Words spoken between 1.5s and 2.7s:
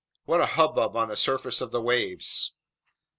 of the waves!